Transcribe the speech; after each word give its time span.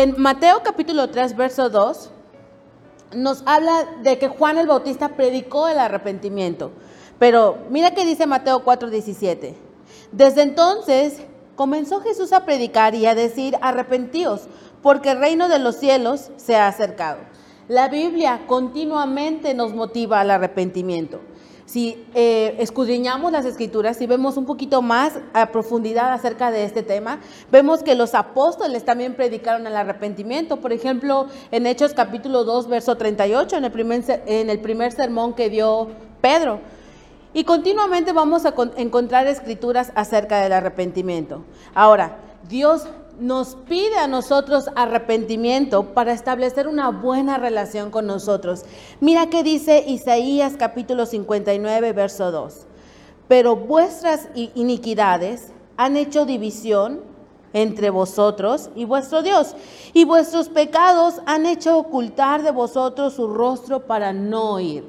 En 0.00 0.14
Mateo 0.16 0.62
capítulo 0.62 1.10
3, 1.10 1.34
verso 1.34 1.70
2, 1.70 2.10
nos 3.16 3.42
habla 3.46 3.84
de 4.04 4.16
que 4.16 4.28
Juan 4.28 4.56
el 4.56 4.68
Bautista 4.68 5.08
predicó 5.16 5.66
el 5.66 5.80
arrepentimiento. 5.80 6.70
Pero 7.18 7.58
mira 7.68 7.90
que 7.90 8.04
dice 8.04 8.28
Mateo 8.28 8.62
4, 8.62 8.90
17. 8.90 9.56
Desde 10.12 10.42
entonces 10.42 11.22
comenzó 11.56 12.00
Jesús 12.00 12.32
a 12.32 12.44
predicar 12.44 12.94
y 12.94 13.06
a 13.06 13.16
decir, 13.16 13.58
arrepentíos, 13.60 14.42
porque 14.82 15.10
el 15.10 15.18
reino 15.18 15.48
de 15.48 15.58
los 15.58 15.74
cielos 15.74 16.30
se 16.36 16.54
ha 16.54 16.68
acercado. 16.68 17.18
La 17.66 17.88
Biblia 17.88 18.42
continuamente 18.46 19.52
nos 19.52 19.74
motiva 19.74 20.20
al 20.20 20.30
arrepentimiento. 20.30 21.18
Si 21.68 22.02
eh, 22.14 22.56
escudriñamos 22.60 23.30
las 23.30 23.44
escrituras 23.44 24.00
y 24.00 24.06
vemos 24.06 24.38
un 24.38 24.46
poquito 24.46 24.80
más 24.80 25.18
a 25.34 25.52
profundidad 25.52 26.14
acerca 26.14 26.50
de 26.50 26.64
este 26.64 26.82
tema, 26.82 27.20
vemos 27.52 27.82
que 27.82 27.94
los 27.94 28.14
apóstoles 28.14 28.86
también 28.86 29.14
predicaron 29.14 29.66
el 29.66 29.76
arrepentimiento. 29.76 30.56
Por 30.62 30.72
ejemplo, 30.72 31.26
en 31.50 31.66
Hechos 31.66 31.92
capítulo 31.92 32.44
2, 32.44 32.68
verso 32.68 32.96
38, 32.96 33.58
en 33.58 33.64
el 33.66 33.70
primer, 33.70 34.22
en 34.24 34.48
el 34.48 34.60
primer 34.60 34.92
sermón 34.92 35.34
que 35.34 35.50
dio 35.50 35.88
Pedro. 36.22 36.60
Y 37.34 37.44
continuamente 37.44 38.12
vamos 38.12 38.46
a 38.46 38.54
encontrar 38.78 39.26
escrituras 39.26 39.92
acerca 39.94 40.40
del 40.40 40.54
arrepentimiento. 40.54 41.44
Ahora, 41.74 42.16
Dios 42.48 42.88
nos 43.18 43.56
pide 43.68 43.96
a 43.96 44.06
nosotros 44.06 44.70
arrepentimiento 44.76 45.92
para 45.94 46.12
establecer 46.12 46.68
una 46.68 46.90
buena 46.90 47.38
relación 47.38 47.90
con 47.90 48.06
nosotros. 48.06 48.64
Mira 49.00 49.28
qué 49.28 49.42
dice 49.42 49.84
Isaías 49.86 50.54
capítulo 50.58 51.06
59, 51.06 51.92
verso 51.92 52.30
2. 52.30 52.66
Pero 53.26 53.56
vuestras 53.56 54.28
iniquidades 54.34 55.52
han 55.76 55.96
hecho 55.96 56.26
división 56.26 57.00
entre 57.52 57.90
vosotros 57.90 58.70
y 58.74 58.84
vuestro 58.84 59.22
Dios, 59.22 59.54
y 59.94 60.04
vuestros 60.04 60.48
pecados 60.48 61.20
han 61.26 61.46
hecho 61.46 61.78
ocultar 61.78 62.42
de 62.42 62.50
vosotros 62.50 63.14
su 63.14 63.26
rostro 63.28 63.86
para 63.86 64.12
no 64.12 64.52
oír. 64.52 64.84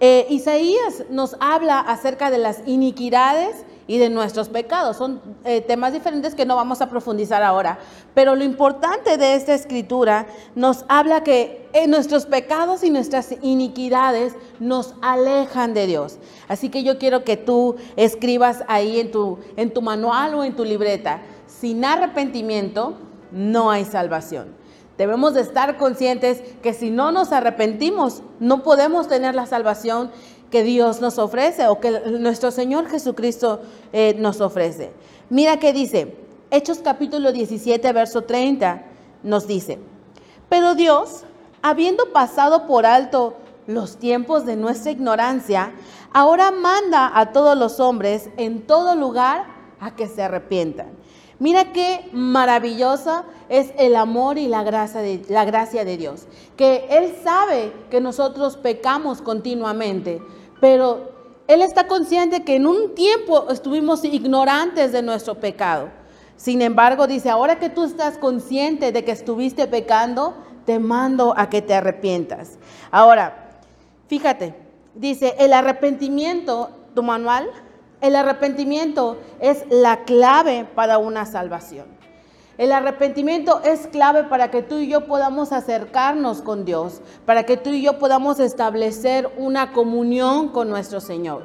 Eh, 0.00 0.26
Isaías 0.30 1.04
nos 1.10 1.36
habla 1.40 1.78
acerca 1.78 2.30
de 2.30 2.38
las 2.38 2.62
iniquidades 2.66 3.64
y 3.86 3.98
de 3.98 4.10
nuestros 4.10 4.48
pecados. 4.48 4.96
Son 4.96 5.20
eh, 5.44 5.60
temas 5.60 5.92
diferentes 5.92 6.34
que 6.34 6.46
no 6.46 6.56
vamos 6.56 6.80
a 6.80 6.88
profundizar 6.88 7.42
ahora. 7.42 7.78
Pero 8.14 8.36
lo 8.36 8.44
importante 8.44 9.16
de 9.16 9.34
esta 9.34 9.54
escritura 9.54 10.26
nos 10.54 10.84
habla 10.88 11.22
que 11.22 11.68
eh, 11.72 11.86
nuestros 11.86 12.26
pecados 12.26 12.84
y 12.84 12.90
nuestras 12.90 13.34
iniquidades 13.42 14.34
nos 14.60 14.94
alejan 15.02 15.74
de 15.74 15.86
Dios. 15.86 16.18
Así 16.48 16.68
que 16.68 16.82
yo 16.82 16.98
quiero 16.98 17.24
que 17.24 17.36
tú 17.36 17.76
escribas 17.96 18.64
ahí 18.68 19.00
en 19.00 19.10
tu, 19.10 19.38
en 19.56 19.72
tu 19.72 19.82
manual 19.82 20.34
o 20.34 20.44
en 20.44 20.54
tu 20.54 20.64
libreta, 20.64 21.22
sin 21.46 21.84
arrepentimiento 21.84 22.96
no 23.30 23.70
hay 23.70 23.84
salvación. 23.84 24.62
Debemos 24.98 25.34
de 25.34 25.40
estar 25.40 25.78
conscientes 25.78 26.42
que 26.62 26.74
si 26.74 26.90
no 26.90 27.12
nos 27.12 27.32
arrepentimos, 27.32 28.22
no 28.40 28.62
podemos 28.62 29.08
tener 29.08 29.34
la 29.34 29.46
salvación 29.46 30.10
que 30.52 30.62
Dios 30.62 31.00
nos 31.00 31.18
ofrece 31.18 31.66
o 31.66 31.80
que 31.80 31.90
nuestro 32.20 32.50
Señor 32.50 32.86
Jesucristo 32.86 33.60
eh, 33.92 34.14
nos 34.18 34.40
ofrece. 34.42 34.92
Mira 35.30 35.58
que 35.58 35.72
dice, 35.72 36.14
Hechos 36.50 36.80
capítulo 36.84 37.32
17, 37.32 37.90
verso 37.92 38.22
30, 38.22 38.82
nos 39.22 39.46
dice, 39.46 39.78
pero 40.50 40.74
Dios, 40.74 41.24
habiendo 41.62 42.12
pasado 42.12 42.66
por 42.66 42.84
alto 42.84 43.34
los 43.66 43.96
tiempos 43.96 44.44
de 44.44 44.56
nuestra 44.56 44.92
ignorancia, 44.92 45.72
ahora 46.12 46.50
manda 46.50 47.10
a 47.18 47.32
todos 47.32 47.56
los 47.56 47.80
hombres 47.80 48.28
en 48.36 48.60
todo 48.66 48.94
lugar 48.94 49.46
a 49.80 49.96
que 49.96 50.06
se 50.06 50.22
arrepientan. 50.22 50.88
Mira 51.38 51.72
qué 51.72 52.08
maravillosa 52.12 53.24
es 53.48 53.72
el 53.78 53.96
amor 53.96 54.36
y 54.36 54.48
la 54.48 54.62
gracia, 54.62 55.00
de, 55.00 55.24
la 55.28 55.44
gracia 55.44 55.84
de 55.84 55.96
Dios, 55.96 56.26
que 56.56 56.86
Él 56.90 57.16
sabe 57.24 57.72
que 57.90 58.00
nosotros 58.00 58.56
pecamos 58.56 59.22
continuamente, 59.22 60.20
pero 60.62 61.10
Él 61.48 61.60
está 61.60 61.88
consciente 61.88 62.44
que 62.44 62.54
en 62.54 62.68
un 62.68 62.94
tiempo 62.94 63.48
estuvimos 63.50 64.04
ignorantes 64.04 64.92
de 64.92 65.02
nuestro 65.02 65.34
pecado. 65.34 65.88
Sin 66.36 66.62
embargo, 66.62 67.08
dice, 67.08 67.30
ahora 67.30 67.58
que 67.58 67.68
tú 67.68 67.82
estás 67.82 68.16
consciente 68.16 68.92
de 68.92 69.04
que 69.04 69.10
estuviste 69.10 69.66
pecando, 69.66 70.36
te 70.64 70.78
mando 70.78 71.34
a 71.36 71.50
que 71.50 71.62
te 71.62 71.74
arrepientas. 71.74 72.60
Ahora, 72.92 73.50
fíjate, 74.06 74.54
dice, 74.94 75.34
el 75.40 75.52
arrepentimiento, 75.52 76.70
tu 76.94 77.02
manual, 77.02 77.50
el 78.00 78.14
arrepentimiento 78.14 79.18
es 79.40 79.64
la 79.68 80.04
clave 80.04 80.64
para 80.76 80.98
una 80.98 81.26
salvación. 81.26 81.86
El 82.58 82.70
arrepentimiento 82.70 83.62
es 83.64 83.86
clave 83.86 84.24
para 84.24 84.50
que 84.50 84.62
tú 84.62 84.76
y 84.76 84.88
yo 84.88 85.06
podamos 85.06 85.52
acercarnos 85.52 86.42
con 86.42 86.66
Dios, 86.66 87.00
para 87.24 87.44
que 87.44 87.56
tú 87.56 87.70
y 87.70 87.82
yo 87.82 87.98
podamos 87.98 88.40
establecer 88.40 89.30
una 89.38 89.72
comunión 89.72 90.48
con 90.50 90.68
nuestro 90.68 91.00
Señor. 91.00 91.44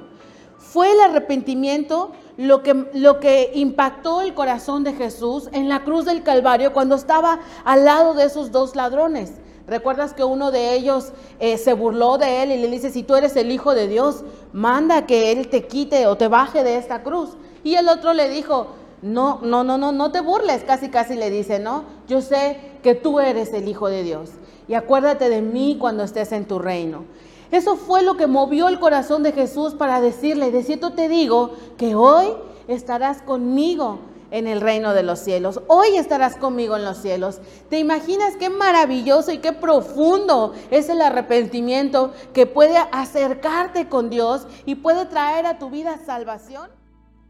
Fue 0.58 0.92
el 0.92 1.00
arrepentimiento 1.00 2.12
lo 2.36 2.62
que, 2.62 2.90
lo 2.94 3.22
que 3.22 3.52
impactó 3.56 4.22
el 4.22 4.34
corazón 4.34 4.84
de 4.84 4.94
Jesús 4.94 5.50
en 5.54 5.70
la 5.70 5.86
cruz 5.86 6.04
del 6.04 6.24
Calvario 6.24 6.74
cuando 6.74 6.96
estaba 6.96 7.40
al 7.64 7.86
lado 7.86 8.14
de 8.14 8.26
esos 8.26 8.52
dos 8.52 8.76
ladrones. 8.76 9.32
¿Recuerdas 9.66 10.14
que 10.14 10.24
uno 10.24 10.52
de 10.52 10.74
ellos 10.76 11.12
eh, 11.40 11.58
se 11.58 11.74
burló 11.74 12.18
de 12.18 12.44
él 12.44 12.52
y 12.52 12.58
le 12.58 12.70
dice, 12.70 12.90
si 12.90 13.04
tú 13.04 13.16
eres 13.16 13.36
el 13.36 13.52
Hijo 13.52 13.74
de 13.74 13.88
Dios, 13.88 14.24
manda 14.54 15.06
que 15.06 15.34
Él 15.34 15.50
te 15.50 15.68
quite 15.68 16.08
o 16.08 16.16
te 16.16 16.30
baje 16.30 16.64
de 16.64 16.78
esta 16.78 17.04
cruz? 17.04 17.32
Y 17.66 17.76
el 17.76 17.90
otro 17.90 18.14
le 18.14 18.30
dijo, 18.30 18.76
no, 19.02 19.40
no, 19.44 19.64
no, 19.64 19.78
no, 19.78 19.92
no 19.92 20.12
te 20.12 20.22
burles, 20.22 20.64
casi, 20.64 20.90
casi 20.90 21.16
le 21.16 21.30
dice, 21.30 21.60
¿no? 21.60 21.84
Yo 22.08 22.22
sé 22.22 22.58
que 22.84 22.96
tú 22.96 23.20
eres 23.20 23.54
el 23.54 23.68
Hijo 23.68 23.90
de 23.90 24.04
Dios 24.04 24.32
y 24.68 24.74
acuérdate 24.74 25.30
de 25.30 25.42
mí 25.42 25.78
cuando 25.80 26.04
estés 26.04 26.32
en 26.32 26.46
tu 26.46 26.60
reino. 26.60 27.06
Eso 27.52 27.78
fue 27.78 28.04
lo 28.04 28.18
que 28.18 28.28
movió 28.28 28.68
el 28.68 28.80
corazón 28.80 29.24
de 29.24 29.32
Jesús 29.32 29.74
para 29.74 30.02
decirle, 30.02 30.52
de 30.52 30.64
cierto 30.64 30.94
te 30.94 31.08
digo 31.08 31.52
que 31.78 31.96
hoy 31.96 32.28
estarás 32.68 33.22
conmigo 33.22 34.00
en 34.32 34.48
el 34.48 34.60
reino 34.60 34.94
de 34.94 35.04
los 35.04 35.20
cielos. 35.20 35.62
Hoy 35.68 35.96
estarás 35.96 36.36
conmigo 36.36 36.76
en 36.76 36.84
los 36.84 36.98
cielos. 36.98 37.40
¿Te 37.70 37.80
imaginas 37.80 38.36
qué 38.36 38.50
maravilloso 38.50 39.32
y 39.32 39.38
qué 39.38 39.54
profundo 39.54 40.54
es 40.72 40.90
el 40.90 41.02
arrepentimiento 41.02 42.12
que 42.34 42.46
puede 42.46 42.78
acercarte 42.92 43.88
con 43.88 44.10
Dios 44.10 44.46
y 44.66 44.76
puede 44.76 45.06
traer 45.06 45.46
a 45.46 45.60
tu 45.60 45.70
vida 45.70 46.00
salvación? 46.06 46.77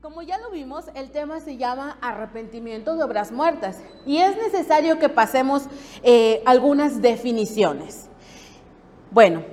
Como 0.08 0.22
ya 0.22 0.38
lo 0.38 0.52
vimos, 0.52 0.86
el 0.94 1.12
tema 1.12 1.42
se 1.42 1.58
llama 1.58 1.98
arrepentimiento 2.00 2.96
de 2.96 3.04
obras 3.04 3.30
muertas 3.34 3.80
y 4.06 4.20
es 4.20 4.38
necesario 4.38 5.00
que 5.00 5.10
pasemos 5.10 5.64
eh, 6.02 6.42
algunas 6.46 7.02
definiciones. 7.02 8.08
Bueno, 9.12 9.44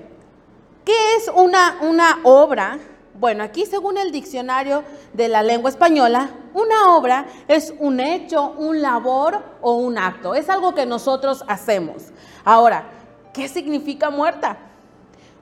¿qué 0.85 1.17
es 1.17 1.29
una, 1.35 1.79
una 1.83 2.21
obra? 2.23 2.79
Bueno, 3.19 3.43
aquí 3.43 3.67
según 3.67 3.99
el 3.99 4.13
diccionario 4.13 4.85
de 5.13 5.27
la 5.27 5.43
lengua 5.43 5.71
española, 5.71 6.31
una 6.55 6.95
obra 6.95 7.27
es 7.49 7.75
un 7.81 7.99
hecho, 7.99 8.53
un 8.57 8.81
labor 8.81 9.43
o 9.61 9.73
un 9.75 9.99
acto. 9.99 10.37
Es 10.37 10.49
algo 10.49 10.73
que 10.73 10.87
nosotros 10.87 11.43
hacemos. 11.49 12.13
Ahora, 12.45 12.93
¿qué 13.33 13.49
significa 13.49 14.09
muerta? 14.09 14.57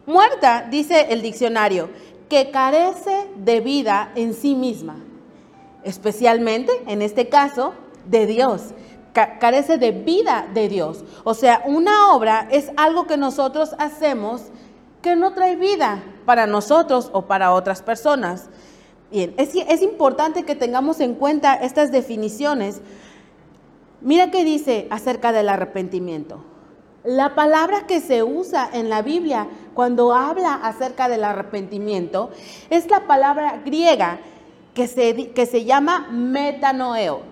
Muerta, 0.07 0.67
dice 0.71 1.09
el 1.11 1.21
diccionario, 1.21 1.91
que 2.33 2.51
carece 2.51 3.29
de 3.37 3.61
vida 3.61 4.11
en 4.15 4.33
sí 4.33 4.55
misma, 4.55 4.97
especialmente 5.85 6.73
en 6.87 7.03
este 7.03 7.29
caso 7.29 7.75
de 8.07 8.25
Dios. 8.25 8.73
carece 9.13 9.77
de 9.77 9.91
vida 9.91 10.49
de 10.55 10.71
Dios. 10.71 11.05
O 11.25 11.35
sea, 11.35 11.63
una 11.67 12.15
obra 12.15 12.49
es 12.51 12.71
algo 12.79 13.07
que 13.07 13.19
nosotros 13.19 13.75
hacemos 13.79 14.45
que 15.03 15.15
no 15.15 15.35
trae 15.35 15.57
vida 15.57 16.03
para 16.25 16.47
nosotros 16.47 17.11
o 17.13 17.27
para 17.27 17.53
otras 17.53 17.83
personas. 17.83 18.49
Bien, 19.11 19.35
es, 19.37 19.55
es 19.55 19.83
importante 19.83 20.45
que 20.45 20.55
tengamos 20.55 21.01
en 21.01 21.17
cuenta 21.17 21.53
estas 21.53 21.93
definiciones. 21.93 22.81
Mira 24.01 24.31
qué 24.31 24.43
dice 24.43 24.87
acerca 24.89 25.33
del 25.33 25.51
arrepentimiento. 25.51 26.43
La 27.05 27.35
palabra 27.35 27.87
que 27.87 28.01
se 28.01 28.23
usa 28.23 28.69
en 28.73 28.89
la 28.89 29.03
Biblia 29.03 29.49
cuando 29.75 30.15
habla 30.15 30.55
acerca 30.55 31.09
del 31.09 31.25
arrepentimiento 31.25 32.31
es 32.71 32.89
la 32.89 33.07
palabra 33.07 33.61
griega 33.65 34.21
que 34.73 34.87
se, 34.87 35.33
que 35.33 35.47
se 35.47 35.65
llama 35.65 36.09
metanoeo. 36.13 37.23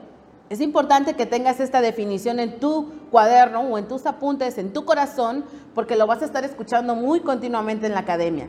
Es 0.49 0.61
importante 0.61 1.15
que 1.15 1.27
tengas 1.27 1.61
esta 1.61 1.81
definición 1.81 2.41
en 2.41 2.59
tu 2.59 2.93
cuaderno 3.13 3.61
o 3.61 3.79
en 3.79 3.87
tus 3.87 4.07
apuntes, 4.07 4.59
en 4.59 4.73
tu 4.73 4.85
corazón, 4.85 5.45
porque 5.75 5.95
lo 5.95 6.09
vas 6.09 6.23
a 6.23 6.25
estar 6.25 6.45
escuchando 6.45 6.97
muy 6.97 7.21
continuamente 7.21 7.87
en 7.87 7.93
la 7.93 8.01
academia. 8.01 8.49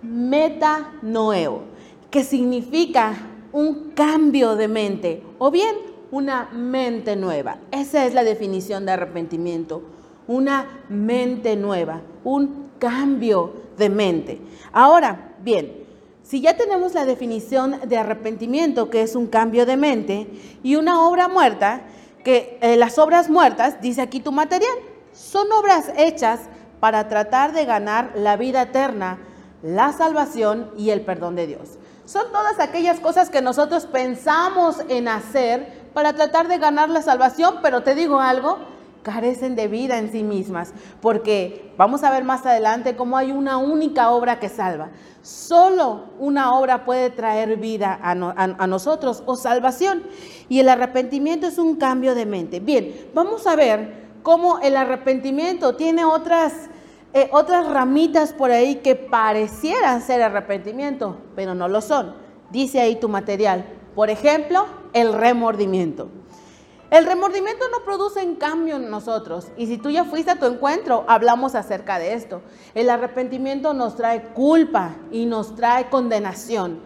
Metanoeo 0.00 1.64
que 2.10 2.24
significa 2.24 3.14
un 3.52 3.90
cambio 3.90 4.56
de 4.56 4.68
mente 4.68 5.22
o 5.38 5.50
bien 5.50 5.76
una 6.10 6.48
mente 6.52 7.16
nueva. 7.16 7.58
Esa 7.70 8.06
es 8.06 8.14
la 8.14 8.24
definición 8.24 8.86
de 8.86 8.92
arrepentimiento, 8.92 9.82
una 10.28 10.82
mente 10.88 11.56
nueva, 11.56 12.00
un 12.24 12.70
cambio 12.78 13.52
de 13.76 13.88
mente. 13.88 14.40
Ahora, 14.72 15.34
bien, 15.42 15.84
si 16.22 16.40
ya 16.40 16.56
tenemos 16.56 16.94
la 16.94 17.04
definición 17.04 17.78
de 17.86 17.98
arrepentimiento, 17.98 18.90
que 18.90 19.02
es 19.02 19.14
un 19.14 19.28
cambio 19.28 19.64
de 19.64 19.76
mente, 19.76 20.26
y 20.62 20.76
una 20.76 21.06
obra 21.06 21.28
muerta, 21.28 21.82
que 22.24 22.58
eh, 22.60 22.76
las 22.76 22.98
obras 22.98 23.30
muertas, 23.30 23.80
dice 23.80 24.02
aquí 24.02 24.18
tu 24.18 24.32
material, 24.32 24.74
son 25.12 25.50
obras 25.52 25.92
hechas 25.96 26.40
para 26.80 27.08
tratar 27.08 27.52
de 27.52 27.64
ganar 27.64 28.12
la 28.16 28.36
vida 28.36 28.62
eterna, 28.62 29.18
la 29.62 29.92
salvación 29.92 30.72
y 30.76 30.90
el 30.90 31.02
perdón 31.02 31.36
de 31.36 31.46
Dios. 31.46 31.78
Son 32.04 32.30
todas 32.32 32.58
aquellas 32.60 33.00
cosas 33.00 33.30
que 33.30 33.40
nosotros 33.42 33.86
pensamos 33.86 34.78
en 34.88 35.08
hacer 35.08 35.86
para 35.94 36.12
tratar 36.12 36.48
de 36.48 36.58
ganar 36.58 36.90
la 36.90 37.02
salvación, 37.02 37.56
pero 37.62 37.82
te 37.82 37.94
digo 37.94 38.20
algo, 38.20 38.58
carecen 39.06 39.54
de 39.54 39.68
vida 39.68 39.98
en 39.98 40.10
sí 40.10 40.24
mismas, 40.24 40.74
porque 41.00 41.72
vamos 41.78 42.02
a 42.02 42.10
ver 42.10 42.24
más 42.24 42.44
adelante 42.44 42.96
cómo 42.96 43.16
hay 43.16 43.30
una 43.30 43.56
única 43.56 44.10
obra 44.10 44.40
que 44.40 44.48
salva. 44.48 44.90
Solo 45.22 46.06
una 46.18 46.52
obra 46.54 46.84
puede 46.84 47.10
traer 47.10 47.56
vida 47.56 48.00
a, 48.02 48.66
nosotros 48.66 49.22
o 49.24 49.36
salvación, 49.36 50.02
y 50.48 50.58
el 50.58 50.68
arrepentimiento 50.68 51.46
es 51.46 51.56
un 51.58 51.76
cambio 51.76 52.16
de 52.16 52.26
mente. 52.26 52.58
Bien, 52.58 53.08
vamos 53.14 53.46
a 53.46 53.54
ver 53.54 54.08
cómo 54.24 54.58
el 54.58 54.76
arrepentimiento 54.76 55.76
tiene 55.76 56.04
otras, 56.04 56.52
eh, 57.14 57.28
otras 57.30 57.68
ramitas 57.68 58.32
por 58.32 58.50
ahí 58.50 58.76
que 58.76 58.96
parecieran 58.96 60.02
ser 60.02 60.20
arrepentimiento, 60.20 61.16
pero 61.36 61.54
no 61.54 61.68
lo 61.68 61.80
son. 61.80 62.12
Dice 62.50 62.80
ahí 62.80 62.96
tu 62.96 63.08
material. 63.08 63.66
Por 63.94 64.10
ejemplo, 64.10 64.66
el 64.92 65.12
remordimiento. 65.12 66.08
El 66.90 67.04
remordimiento 67.04 67.64
no 67.70 67.84
produce 67.84 68.22
en 68.22 68.36
cambio 68.36 68.76
en 68.76 68.90
nosotros. 68.90 69.48
Y 69.56 69.66
si 69.66 69.76
tú 69.76 69.90
ya 69.90 70.04
fuiste 70.04 70.30
a 70.30 70.38
tu 70.38 70.46
encuentro, 70.46 71.04
hablamos 71.08 71.56
acerca 71.56 71.98
de 71.98 72.14
esto. 72.14 72.42
El 72.74 72.90
arrepentimiento 72.90 73.74
nos 73.74 73.96
trae 73.96 74.22
culpa 74.34 74.94
y 75.10 75.26
nos 75.26 75.56
trae 75.56 75.88
condenación. 75.88 76.80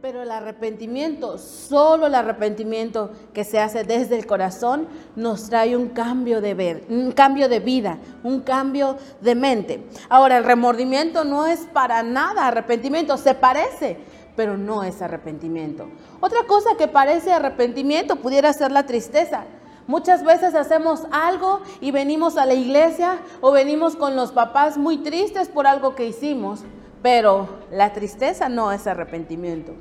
Pero 0.00 0.22
el 0.22 0.30
arrepentimiento, 0.30 1.36
solo 1.36 2.06
el 2.06 2.14
arrepentimiento 2.14 3.10
que 3.34 3.44
se 3.44 3.58
hace 3.58 3.82
desde 3.82 4.16
el 4.16 4.26
corazón, 4.26 4.86
nos 5.16 5.48
trae 5.48 5.76
un 5.76 5.88
cambio 5.88 6.40
de 6.40 6.54
ver, 6.54 6.84
un 6.88 7.12
cambio 7.12 7.48
de 7.48 7.60
vida, 7.60 7.98
un 8.22 8.40
cambio 8.40 8.96
de 9.20 9.34
mente. 9.34 9.86
Ahora, 10.08 10.38
el 10.38 10.44
remordimiento 10.44 11.24
no 11.24 11.46
es 11.46 11.60
para 11.72 12.02
nada 12.02 12.46
arrepentimiento, 12.46 13.16
se 13.16 13.34
parece, 13.34 13.98
pero 14.36 14.56
no 14.56 14.84
es 14.84 15.02
arrepentimiento. 15.02 15.88
Otra 16.20 16.46
cosa 16.46 16.76
que 16.78 16.88
parece 16.88 17.32
arrepentimiento 17.32 18.16
pudiera 18.16 18.52
ser 18.52 18.70
la 18.70 18.86
tristeza. 18.86 19.44
Muchas 19.86 20.24
veces 20.24 20.54
hacemos 20.54 21.04
algo 21.12 21.60
y 21.80 21.92
venimos 21.92 22.36
a 22.36 22.44
la 22.44 22.54
iglesia 22.54 23.18
o 23.40 23.52
venimos 23.52 23.96
con 23.96 24.16
los 24.16 24.32
papás 24.32 24.76
muy 24.76 24.98
tristes 24.98 25.48
por 25.48 25.66
algo 25.66 25.94
que 25.94 26.06
hicimos, 26.06 26.64
pero 27.02 27.48
la 27.70 27.92
tristeza 27.92 28.48
no 28.48 28.72
es 28.72 28.86
arrepentimiento. 28.86 29.74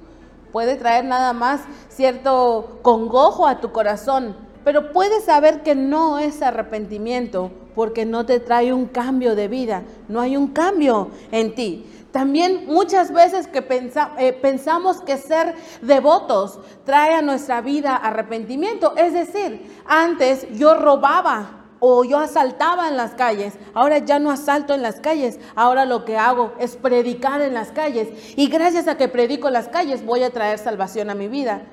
Puede 0.51 0.75
traer 0.75 1.05
nada 1.05 1.33
más 1.33 1.61
cierto 1.89 2.79
congojo 2.83 3.47
a 3.47 3.59
tu 3.59 3.71
corazón, 3.71 4.35
pero 4.63 4.91
puedes 4.93 5.25
saber 5.25 5.63
que 5.63 5.75
no 5.75 6.19
es 6.19 6.41
arrepentimiento 6.41 7.51
porque 7.75 8.05
no 8.05 8.25
te 8.25 8.39
trae 8.39 8.73
un 8.73 8.85
cambio 8.85 9.35
de 9.35 9.47
vida, 9.47 9.83
no 10.07 10.21
hay 10.21 10.37
un 10.37 10.47
cambio 10.47 11.09
en 11.31 11.55
ti. 11.55 11.85
También 12.15 12.67
muchas 12.67 13.11
veces 13.11 13.45
que 13.45 13.59
eh, 13.59 14.31
pensamos 14.41 15.01
que 15.01 15.17
ser 15.17 15.53
devotos 15.81 16.61
trae 16.85 17.13
a 17.13 17.21
nuestra 17.21 17.59
vida 17.59 17.93
arrepentimiento. 17.93 18.95
Es 18.95 19.11
decir, 19.11 19.69
antes 19.85 20.47
yo 20.57 20.75
robaba 20.75 21.65
o 21.81 22.05
yo 22.05 22.19
asaltaba 22.19 22.87
en 22.87 22.95
las 22.95 23.15
calles, 23.15 23.55
ahora 23.73 23.97
ya 23.97 24.17
no 24.19 24.31
asalto 24.31 24.73
en 24.73 24.81
las 24.81 25.01
calles, 25.01 25.41
ahora 25.55 25.83
lo 25.83 26.05
que 26.05 26.15
hago 26.15 26.53
es 26.57 26.77
predicar 26.77 27.41
en 27.41 27.53
las 27.53 27.73
calles 27.73 28.07
y 28.37 28.47
gracias 28.47 28.87
a 28.87 28.95
que 28.95 29.09
predico 29.09 29.47
en 29.47 29.53
las 29.53 29.67
calles 29.67 30.05
voy 30.05 30.23
a 30.23 30.29
traer 30.29 30.57
salvación 30.57 31.09
a 31.09 31.15
mi 31.15 31.27
vida. 31.27 31.63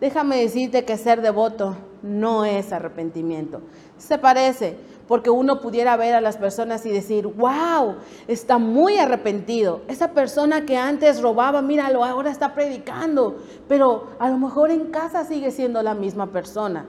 Déjame 0.00 0.38
decirte 0.38 0.86
que 0.86 0.96
ser 0.96 1.20
devoto 1.20 1.76
no 2.02 2.46
es 2.46 2.72
arrepentimiento. 2.72 3.60
Se 3.98 4.16
parece, 4.16 4.78
porque 5.10 5.28
uno 5.28 5.60
pudiera 5.60 5.96
ver 5.96 6.14
a 6.14 6.20
las 6.20 6.36
personas 6.36 6.86
y 6.86 6.90
decir, 6.90 7.26
wow, 7.26 7.96
está 8.28 8.58
muy 8.58 8.96
arrepentido. 8.96 9.80
Esa 9.88 10.12
persona 10.12 10.64
que 10.64 10.76
antes 10.76 11.20
robaba, 11.20 11.62
míralo, 11.62 12.04
ahora 12.04 12.30
está 12.30 12.54
predicando, 12.54 13.38
pero 13.66 14.06
a 14.20 14.30
lo 14.30 14.38
mejor 14.38 14.70
en 14.70 14.92
casa 14.92 15.24
sigue 15.24 15.50
siendo 15.50 15.82
la 15.82 15.94
misma 15.94 16.28
persona. 16.28 16.86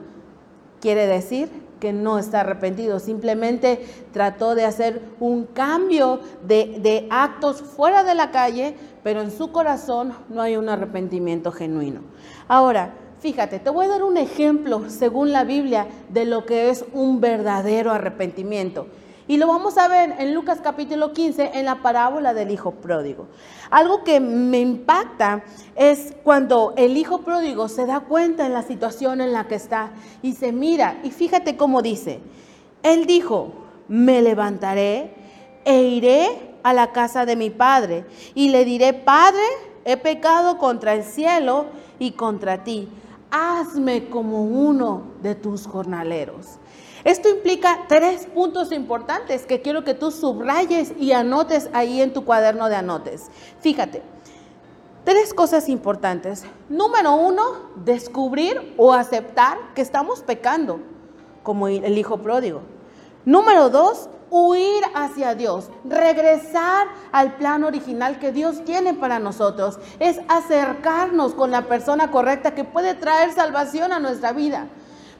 Quiere 0.80 1.08
decir 1.08 1.48
que 1.80 1.92
no 1.92 2.20
está 2.20 2.42
arrepentido, 2.42 3.00
simplemente 3.00 3.84
trató 4.12 4.54
de 4.54 4.66
hacer 4.66 5.02
un 5.18 5.46
cambio 5.46 6.20
de, 6.46 6.78
de 6.78 7.08
actos 7.10 7.60
fuera 7.60 8.04
de 8.04 8.14
la 8.14 8.30
calle, 8.30 8.76
pero 9.02 9.20
en 9.20 9.32
su 9.32 9.50
corazón 9.50 10.12
no 10.28 10.42
hay 10.42 10.54
un 10.54 10.68
arrepentimiento 10.68 11.50
genuino. 11.50 12.02
Ahora, 12.46 12.94
Fíjate, 13.22 13.60
te 13.60 13.70
voy 13.70 13.86
a 13.86 13.88
dar 13.88 14.02
un 14.02 14.16
ejemplo 14.16 14.90
según 14.90 15.30
la 15.30 15.44
Biblia 15.44 15.86
de 16.08 16.24
lo 16.24 16.44
que 16.44 16.70
es 16.70 16.84
un 16.92 17.20
verdadero 17.20 17.92
arrepentimiento. 17.92 18.88
Y 19.28 19.36
lo 19.36 19.46
vamos 19.46 19.78
a 19.78 19.86
ver 19.86 20.16
en 20.18 20.34
Lucas 20.34 20.58
capítulo 20.60 21.12
15 21.12 21.52
en 21.54 21.66
la 21.66 21.82
parábola 21.82 22.34
del 22.34 22.50
hijo 22.50 22.72
pródigo. 22.72 23.28
Algo 23.70 24.02
que 24.02 24.18
me 24.18 24.58
impacta 24.58 25.44
es 25.76 26.14
cuando 26.24 26.74
el 26.76 26.96
hijo 26.96 27.20
pródigo 27.20 27.68
se 27.68 27.86
da 27.86 28.00
cuenta 28.00 28.44
en 28.44 28.54
la 28.54 28.62
situación 28.62 29.20
en 29.20 29.32
la 29.32 29.46
que 29.46 29.54
está 29.54 29.92
y 30.20 30.32
se 30.32 30.50
mira. 30.50 30.98
Y 31.04 31.12
fíjate 31.12 31.56
cómo 31.56 31.80
dice, 31.80 32.18
él 32.82 33.06
dijo, 33.06 33.52
me 33.86 34.20
levantaré 34.20 35.14
e 35.64 35.80
iré 35.80 36.56
a 36.64 36.72
la 36.72 36.90
casa 36.90 37.24
de 37.24 37.36
mi 37.36 37.50
padre 37.50 38.04
y 38.34 38.48
le 38.48 38.64
diré, 38.64 38.92
Padre, 38.94 39.44
he 39.84 39.96
pecado 39.96 40.58
contra 40.58 40.94
el 40.94 41.04
cielo 41.04 41.66
y 42.00 42.10
contra 42.12 42.64
ti 42.64 42.88
hazme 43.32 44.08
como 44.10 44.44
uno 44.44 45.04
de 45.22 45.34
tus 45.34 45.66
jornaleros. 45.66 46.58
Esto 47.02 47.28
implica 47.28 47.86
tres 47.88 48.26
puntos 48.26 48.70
importantes 48.70 49.44
que 49.44 49.60
quiero 49.60 49.82
que 49.82 49.94
tú 49.94 50.12
subrayes 50.12 50.92
y 50.98 51.10
anotes 51.12 51.68
ahí 51.72 52.00
en 52.00 52.12
tu 52.12 52.24
cuaderno 52.24 52.68
de 52.68 52.76
anotes. 52.76 53.28
Fíjate, 53.60 54.02
tres 55.04 55.34
cosas 55.34 55.68
importantes. 55.68 56.44
Número 56.68 57.14
uno, 57.14 57.42
descubrir 57.76 58.74
o 58.76 58.92
aceptar 58.92 59.58
que 59.74 59.82
estamos 59.82 60.20
pecando, 60.20 60.78
como 61.42 61.66
el 61.66 61.98
hijo 61.98 62.18
pródigo. 62.18 62.60
Número 63.24 63.70
dos, 63.70 64.08
huir 64.30 64.82
hacia 64.94 65.34
Dios, 65.34 65.68
regresar 65.84 66.88
al 67.12 67.36
plan 67.36 67.64
original 67.64 68.18
que 68.18 68.32
Dios 68.32 68.64
tiene 68.64 68.94
para 68.94 69.18
nosotros. 69.18 69.78
Es 70.00 70.18
acercarnos 70.28 71.34
con 71.34 71.50
la 71.50 71.66
persona 71.66 72.10
correcta 72.10 72.54
que 72.54 72.64
puede 72.64 72.94
traer 72.94 73.32
salvación 73.32 73.92
a 73.92 74.00
nuestra 74.00 74.32
vida. 74.32 74.68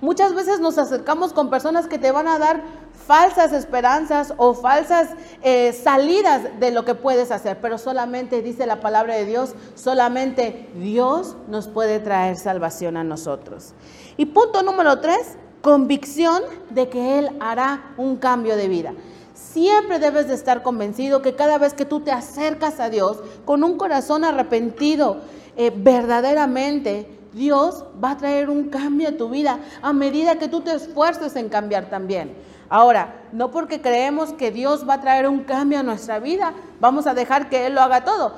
Muchas 0.01 0.35
veces 0.35 0.59
nos 0.59 0.79
acercamos 0.79 1.33
con 1.33 1.49
personas 1.49 1.87
que 1.87 1.97
te 1.97 2.11
van 2.11 2.27
a 2.27 2.41
dar 2.41 2.63
falsas 3.07 3.53
esperanzas 3.53 4.35
o 4.37 4.53
falsas 4.53 5.11
eh, 5.43 5.73
salidas 5.73 6.59
de 6.59 6.73
lo 6.73 6.85
que 6.85 6.97
puedes 6.97 7.31
hacer, 7.31 7.61
pero 7.61 7.79
solamente 7.79 8.43
dice 8.43 8.67
la 8.67 8.81
palabra 8.81 9.15
de 9.15 9.27
Dios, 9.27 9.55
solamente 9.77 10.69
Dios 10.75 11.37
nos 11.47 11.69
puede 11.69 12.01
traer 12.01 12.37
salvación 12.37 12.97
a 12.97 13.05
nosotros. 13.05 13.75
Y 14.17 14.27
punto 14.27 14.65
número 14.65 14.99
tres, 14.99 15.37
convicción 15.63 16.43
de 16.71 16.89
que 16.89 17.19
Él 17.19 17.31
hará 17.41 17.95
un 17.97 18.17
cambio 18.17 18.57
de 18.57 18.69
vida. 18.69 18.93
Siempre 19.35 19.99
debes 19.99 20.29
de 20.29 20.35
estar 20.35 20.63
convencido 20.63 21.23
que 21.23 21.35
cada 21.35 21.57
vez 21.59 21.73
que 21.73 21.85
tú 21.85 22.01
te 22.01 22.11
acercas 22.11 22.81
a 22.81 22.91
Dios 22.91 23.19
con 23.45 23.65
un 23.65 23.79
corazón 23.79 24.25
arrepentido, 24.25 25.21
eh, 25.57 25.73
verdaderamente, 25.75 27.19
Dios 27.33 27.85
va 28.03 28.13
a 28.13 28.17
traer 28.17 28.51
un 28.51 28.69
cambio 28.69 29.09
a 29.09 29.17
tu 29.17 29.31
vida 29.31 29.59
a 29.81 29.93
medida 29.93 30.37
que 30.37 30.49
tú 30.49 30.61
te 30.61 30.75
esfuerces 30.75 31.37
en 31.37 31.49
cambiar 31.49 31.89
también. 31.89 32.35
Ahora, 32.69 33.23
no 33.33 33.51
porque 33.51 33.81
creemos 33.81 34.33
que 34.33 34.51
Dios 34.51 34.89
va 34.89 34.95
a 34.95 35.01
traer 35.01 35.29
un 35.29 35.45
cambio 35.45 35.79
a 35.79 35.83
nuestra 35.83 36.19
vida, 36.19 36.55
vamos 36.81 37.07
a 37.07 37.15
dejar 37.15 37.49
que 37.49 37.67
Él 37.67 37.75
lo 37.75 37.83
haga 37.83 38.05
todo. 38.05 38.33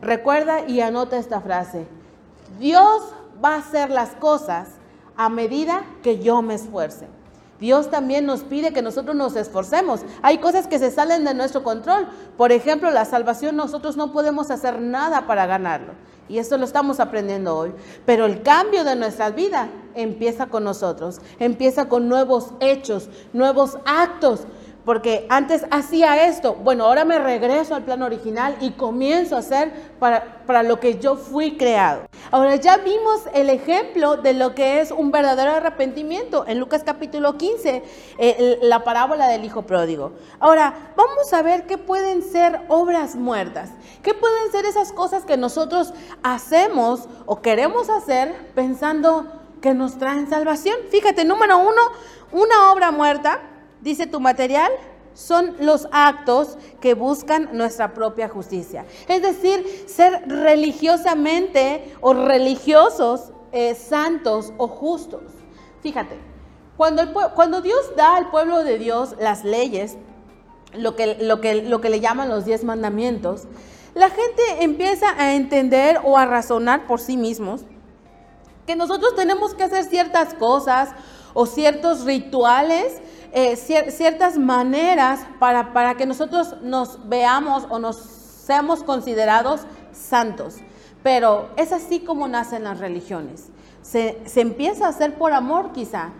Recuerda 0.00 0.68
y 0.68 0.80
anota 0.80 1.18
esta 1.18 1.40
frase. 1.40 1.86
Dios 2.58 3.02
va 3.44 3.54
a 3.54 3.58
hacer 3.58 3.90
las 3.90 4.10
cosas 4.10 4.68
a 5.16 5.28
medida 5.28 5.84
que 6.02 6.18
yo 6.18 6.42
me 6.42 6.54
esfuerce. 6.54 7.06
Dios 7.62 7.90
también 7.90 8.26
nos 8.26 8.40
pide 8.40 8.72
que 8.72 8.82
nosotros 8.82 9.14
nos 9.14 9.36
esforcemos. 9.36 10.00
Hay 10.22 10.38
cosas 10.38 10.66
que 10.66 10.80
se 10.80 10.90
salen 10.90 11.24
de 11.24 11.32
nuestro 11.32 11.62
control. 11.62 12.08
Por 12.36 12.50
ejemplo, 12.50 12.90
la 12.90 13.04
salvación 13.04 13.54
nosotros 13.54 13.96
no 13.96 14.12
podemos 14.12 14.50
hacer 14.50 14.80
nada 14.80 15.28
para 15.28 15.46
ganarlo. 15.46 15.92
Y 16.28 16.38
eso 16.38 16.58
lo 16.58 16.64
estamos 16.64 16.98
aprendiendo 16.98 17.56
hoy. 17.56 17.72
Pero 18.04 18.26
el 18.26 18.42
cambio 18.42 18.82
de 18.82 18.96
nuestra 18.96 19.30
vida 19.30 19.68
empieza 19.94 20.46
con 20.46 20.64
nosotros. 20.64 21.20
Empieza 21.38 21.88
con 21.88 22.08
nuevos 22.08 22.48
hechos, 22.58 23.08
nuevos 23.32 23.78
actos 23.84 24.40
porque 24.84 25.26
antes 25.28 25.64
hacía 25.70 26.26
esto, 26.26 26.54
bueno, 26.54 26.84
ahora 26.84 27.04
me 27.04 27.18
regreso 27.18 27.74
al 27.74 27.84
plan 27.84 28.02
original 28.02 28.56
y 28.60 28.72
comienzo 28.72 29.36
a 29.36 29.40
hacer 29.40 29.72
para, 29.98 30.44
para, 30.46 30.62
lo 30.62 30.80
que 30.80 30.98
yo 30.98 31.16
fui 31.16 31.56
creado. 31.56 32.02
Ahora 32.30 32.56
ya 32.56 32.78
vimos 32.78 33.22
el 33.34 33.50
ejemplo 33.50 34.16
de 34.16 34.34
lo 34.34 34.54
que 34.54 34.80
es 34.80 34.90
un 34.90 35.10
verdadero 35.10 35.52
arrepentimiento 35.52 36.44
en 36.46 36.58
Lucas 36.58 36.82
capítulo 36.84 37.36
15, 37.36 37.82
eh, 38.18 38.58
la 38.62 38.84
parábola 38.84 39.28
del 39.28 39.44
hijo 39.44 39.62
pródigo. 39.62 40.12
Ahora 40.40 40.92
vamos 40.96 41.32
a 41.32 41.42
ver 41.42 41.66
qué 41.66 41.78
pueden 41.78 42.22
ser 42.22 42.60
obras 42.68 43.14
muertas, 43.14 43.70
qué 44.02 44.14
pueden 44.14 44.50
ser 44.50 44.64
esas 44.64 44.92
cosas 44.92 45.24
que 45.24 45.36
nosotros 45.36 45.94
hacemos 46.22 47.08
o 47.26 47.40
queremos 47.40 47.88
hacer 47.88 48.50
pensando, 48.54 49.26
que 49.62 49.72
nos 49.72 49.96
traen 49.96 50.28
salvación. 50.28 50.76
Fíjate, 50.90 51.24
número 51.24 51.56
uno, 51.58 51.80
una 52.32 52.72
obra 52.72 52.90
muerta, 52.90 53.40
dice 53.82 54.06
tu 54.06 54.20
material, 54.20 54.72
son 55.14 55.56
los 55.60 55.88
actos 55.92 56.56
que 56.80 56.94
buscan 56.94 57.50
nuestra 57.52 57.92
propia 57.92 58.28
justicia. 58.28 58.86
Es 59.08 59.22
decir, 59.22 59.84
ser 59.86 60.22
religiosamente 60.26 61.94
o 62.00 62.14
religiosos, 62.14 63.32
eh, 63.52 63.74
santos 63.74 64.52
o 64.56 64.68
justos. 64.68 65.22
Fíjate, 65.82 66.16
cuando, 66.76 67.12
cuando 67.34 67.60
Dios 67.60 67.94
da 67.96 68.16
al 68.16 68.30
pueblo 68.30 68.64
de 68.64 68.78
Dios 68.78 69.14
las 69.20 69.44
leyes, 69.44 69.98
lo 70.74 70.96
que, 70.96 71.16
lo 71.20 71.40
que, 71.40 71.62
lo 71.62 71.80
que 71.80 71.90
le 71.90 72.00
llaman 72.00 72.30
los 72.30 72.46
diez 72.46 72.64
mandamientos, 72.64 73.42
la 73.94 74.08
gente 74.08 74.42
empieza 74.60 75.06
a 75.18 75.34
entender 75.34 76.00
o 76.02 76.16
a 76.16 76.24
razonar 76.24 76.86
por 76.86 76.98
sí 76.98 77.18
mismos 77.18 77.64
que 78.66 78.74
nosotros 78.76 79.14
tenemos 79.14 79.54
que 79.54 79.64
hacer 79.64 79.84
ciertas 79.84 80.34
cosas 80.34 80.90
o 81.34 81.46
ciertos 81.46 82.04
rituales, 82.04 83.00
eh, 83.32 83.56
ciertas 83.56 84.38
maneras 84.38 85.20
para, 85.38 85.72
para 85.72 85.96
que 85.96 86.06
nosotros 86.06 86.56
nos 86.62 87.08
veamos 87.08 87.66
o 87.70 87.78
nos 87.78 87.96
seamos 87.96 88.82
considerados 88.82 89.62
santos. 89.92 90.56
Pero 91.02 91.48
es 91.56 91.72
así 91.72 92.00
como 92.00 92.28
nacen 92.28 92.64
las 92.64 92.78
religiones. 92.78 93.48
Se, 93.82 94.20
se 94.26 94.40
empieza 94.40 94.86
a 94.86 94.90
hacer 94.90 95.14
por 95.16 95.32
amor 95.32 95.72
quizá, 95.72 96.10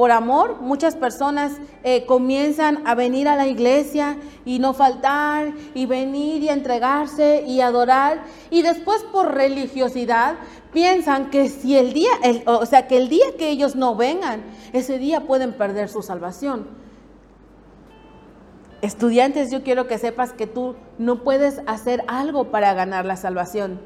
por 0.00 0.12
amor, 0.12 0.62
muchas 0.62 0.96
personas 0.96 1.58
eh, 1.84 2.06
comienzan 2.06 2.80
a 2.86 2.94
venir 2.94 3.28
a 3.28 3.36
la 3.36 3.46
iglesia 3.46 4.16
y 4.46 4.58
no 4.58 4.72
faltar, 4.72 5.52
y 5.74 5.84
venir 5.84 6.42
y 6.42 6.48
entregarse 6.48 7.44
y 7.46 7.60
adorar. 7.60 8.22
Y 8.48 8.62
después 8.62 9.02
por 9.12 9.34
religiosidad 9.34 10.36
piensan 10.72 11.28
que 11.28 11.50
si 11.50 11.76
el 11.76 11.92
día, 11.92 12.12
o 12.46 12.64
sea, 12.64 12.86
que 12.86 12.96
el 12.96 13.10
día 13.10 13.26
que 13.36 13.50
ellos 13.50 13.76
no 13.76 13.94
vengan, 13.94 14.42
ese 14.72 14.96
día 14.96 15.26
pueden 15.26 15.52
perder 15.52 15.90
su 15.90 16.00
salvación. 16.00 16.66
Estudiantes, 18.80 19.50
yo 19.50 19.62
quiero 19.62 19.86
que 19.86 19.98
sepas 19.98 20.32
que 20.32 20.46
tú 20.46 20.76
no 20.96 21.22
puedes 21.22 21.60
hacer 21.66 22.04
algo 22.08 22.50
para 22.50 22.72
ganar 22.72 23.04
la 23.04 23.16
salvación 23.16 23.78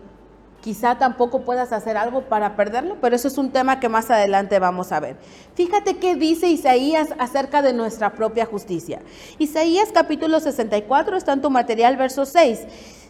quizá 0.65 0.97
tampoco 0.97 1.43
puedas 1.43 1.75
hacer 1.75 1.99
algo 1.99 2.23
para 2.23 2.57
perderlo, 2.57 2.97
pero 3.03 3.15
eso 3.15 3.29
es 3.29 3.37
un 3.37 3.51
tema 3.51 3.81
que 3.81 3.91
más 3.91 4.11
adelante 4.11 4.59
vamos 4.59 4.93
a 4.93 5.01
ver. 5.01 5.19
Fíjate 5.55 5.99
qué 5.99 6.17
dice 6.17 6.49
Isaías 6.49 7.09
acerca 7.19 7.61
de 7.61 7.75
nuestra 7.75 8.15
propia 8.15 8.47
justicia. 8.47 9.03
Isaías 9.39 9.91
capítulo 9.93 10.41
64 10.41 11.19
está 11.19 11.35
en 11.35 11.43
tu 11.43 11.51
material, 11.51 11.99
verso 11.99 12.25
6. 12.25 12.61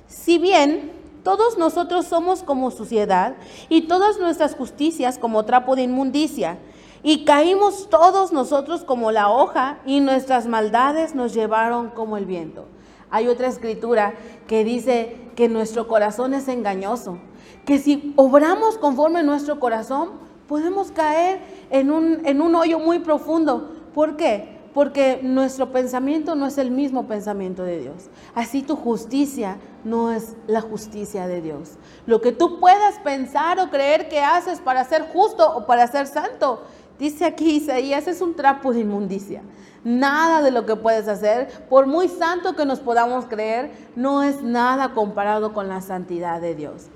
Si 0.08 0.38
bien 0.38 0.90
todos 1.22 1.56
nosotros 1.56 2.06
somos 2.06 2.42
como 2.42 2.72
suciedad 2.72 3.34
y 3.68 3.82
todas 3.82 4.18
nuestras 4.18 4.56
justicias 4.56 5.16
como 5.16 5.44
trapo 5.44 5.76
de 5.76 5.82
inmundicia, 5.82 6.58
y 7.04 7.24
caímos 7.24 7.88
todos 7.88 8.32
nosotros 8.32 8.82
como 8.82 9.12
la 9.12 9.30
hoja 9.30 9.78
y 9.84 10.00
nuestras 10.00 10.46
maldades 10.46 11.14
nos 11.14 11.34
llevaron 11.34 11.90
como 11.90 12.16
el 12.16 12.24
viento. 12.24 12.64
Hay 13.10 13.28
otra 13.28 13.46
escritura 13.46 14.14
que 14.48 14.64
dice 14.64 15.18
que 15.36 15.48
nuestro 15.48 15.86
corazón 15.86 16.32
es 16.32 16.48
engañoso 16.48 17.18
que 17.64 17.78
si 17.78 18.12
obramos 18.16 18.78
conforme 18.78 19.22
nuestro 19.22 19.58
corazón, 19.58 20.10
podemos 20.48 20.90
caer 20.90 21.40
en 21.70 21.90
un, 21.90 22.26
en 22.26 22.42
un 22.42 22.54
hoyo 22.54 22.78
muy 22.78 22.98
profundo. 22.98 23.70
¿Por 23.94 24.16
qué? 24.16 24.58
Porque 24.74 25.20
nuestro 25.22 25.70
pensamiento 25.72 26.34
no 26.34 26.46
es 26.46 26.58
el 26.58 26.70
mismo 26.70 27.06
pensamiento 27.06 27.62
de 27.62 27.78
Dios. 27.78 28.10
Así 28.34 28.62
tu 28.62 28.76
justicia 28.76 29.56
no 29.84 30.10
es 30.10 30.34
la 30.46 30.60
justicia 30.60 31.26
de 31.26 31.40
Dios. 31.40 31.78
Lo 32.06 32.20
que 32.20 32.32
tú 32.32 32.58
puedas 32.58 32.98
pensar 32.98 33.60
o 33.60 33.70
creer 33.70 34.08
que 34.08 34.20
haces 34.20 34.60
para 34.60 34.84
ser 34.84 35.08
justo 35.12 35.48
o 35.56 35.66
para 35.66 35.86
ser 35.86 36.06
santo, 36.06 36.62
dice 36.98 37.24
aquí 37.24 37.56
Isaías, 37.56 38.08
es 38.08 38.20
un 38.20 38.34
trapo 38.34 38.72
de 38.72 38.80
inmundicia. 38.80 39.42
Nada 39.84 40.42
de 40.42 40.50
lo 40.50 40.66
que 40.66 40.76
puedes 40.76 41.08
hacer, 41.08 41.66
por 41.68 41.86
muy 41.86 42.08
santo 42.08 42.56
que 42.56 42.64
nos 42.64 42.80
podamos 42.80 43.26
creer, 43.26 43.70
no 43.96 44.22
es 44.22 44.42
nada 44.42 44.92
comparado 44.92 45.52
con 45.52 45.68
la 45.68 45.82
santidad 45.82 46.40
de 46.40 46.54
Dios. 46.54 46.88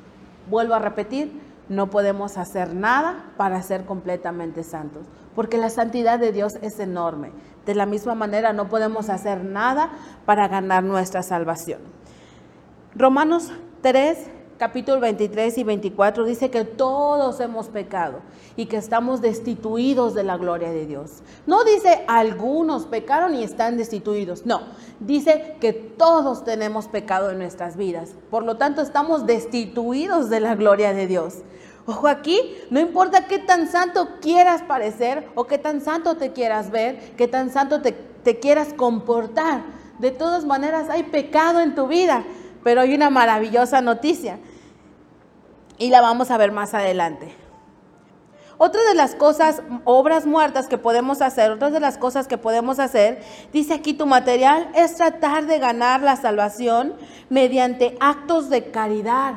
Vuelvo 0.49 0.75
a 0.75 0.79
repetir, 0.79 1.41
no 1.69 1.91
podemos 1.91 2.39
hacer 2.39 2.75
nada 2.75 3.33
para 3.37 3.63
ser 3.63 3.85
completamente 3.85 4.63
santos, 4.63 5.07
porque 5.35 5.59
la 5.59 5.71
santidad 5.71 6.19
de 6.19 6.33
Dios 6.33 6.59
es 6.63 6.81
enorme. 6.81 7.31
De 7.67 7.75
la 7.75 7.85
misma 7.85 8.15
manera, 8.15 8.53
no 8.53 8.69
podemos 8.69 9.11
hacer 9.11 9.45
nada 9.45 9.91
para 10.25 10.49
ganar 10.49 10.83
nuestra 10.83 11.23
salvación. 11.23 11.81
Romanos 12.95 13.53
3, 13.83 14.31
capítulo 14.59 14.99
23 14.99 15.57
y 15.57 15.65
24 15.65 16.25
dice 16.25 16.51
que 16.51 16.65
todos 16.65 17.39
hemos 17.39 17.69
pecado 17.69 18.19
y 18.57 18.67
que 18.67 18.77
estamos 18.77 19.21
destituidos 19.21 20.15
de 20.15 20.25
la 20.25 20.37
gloria 20.37 20.71
de 20.71 20.85
Dios. 20.85 21.23
No 21.47 21.63
dice 21.63 22.05
algunos 22.09 22.85
pecaron 22.85 23.37
y 23.37 23.45
están 23.45 23.77
destituidos, 23.77 24.45
no, 24.47 24.63
dice 24.99 25.57
que 25.61 25.73
todos 25.73 26.45
tenemos 26.45 26.89
pecado 26.89 27.31
en 27.31 27.39
nuestras 27.39 27.77
vidas. 27.77 28.11
Por 28.31 28.43
lo 28.43 28.57
tanto, 28.57 28.83
estamos 28.83 29.27
destituidos 29.27 30.29
de 30.29 30.41
la 30.41 30.57
gloria 30.57 30.93
de 30.93 31.07
Dios. 31.07 31.37
Ojo 31.87 32.09
aquí, 32.09 32.39
no 32.69 32.81
importa 32.81 33.27
qué 33.29 33.39
tan 33.39 33.69
santo 33.69 34.09
quieras 34.21 34.63
parecer 34.63 35.29
o 35.37 35.45
qué 35.45 35.57
tan 35.57 35.81
santo 35.81 36.17
te 36.17 36.33
quieras 36.33 36.71
ver, 36.71 36.99
qué 37.17 37.29
tan 37.29 37.51
santo 37.51 37.81
te, 37.81 37.95
quieras 38.41 38.75
comportar. 38.75 39.63
De 39.99 40.11
todas 40.11 40.45
maneras, 40.45 40.91
hay 40.91 41.05
pecado 41.05 41.61
en 41.61 41.75
tu 41.75 41.87
vida. 41.87 42.25
Pero 42.63 42.83
hay 42.83 42.93
una 42.93 43.09
maravillosa 43.09 43.81
noticia 43.81 44.39
y 45.79 45.91
la 45.91 46.01
vamos 46.01 46.31
a 46.31 46.37
ver 46.37 46.53
más 46.53 46.75
adelante. 46.75 47.35
Otra 48.61 48.83
de 48.89 48.95
las 48.97 49.15
cosas, 49.15 49.63
obras 49.85 50.27
muertas 50.27 50.67
que 50.67 50.79
podemos 50.79 51.23
hacer, 51.23 51.53
otras 51.53 51.73
de 51.73 51.79
las 51.79 51.97
cosas 51.97 52.27
que 52.27 52.39
podemos 52.39 52.81
hacer, 52.81 53.23
dice 53.53 53.75
aquí 53.75 53.95
tu 53.95 54.05
material, 54.05 54.69
es 54.75 54.97
tratar 54.97 55.47
de 55.47 55.61
ganar 55.61 56.03
la 56.03 56.17
salvación 56.17 56.95
mediante 57.31 57.97
actos 58.01 58.51
de 58.51 58.73
caridad. 58.73 59.35